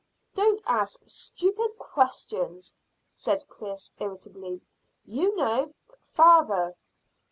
"Don't 0.33 0.63
ask 0.65 1.03
stupid 1.05 1.77
questions," 1.77 2.75
said 3.13 3.47
Chris 3.47 3.91
irritably. 3.99 4.61
"You 5.05 5.35
know: 5.35 5.75
father." 6.01 6.75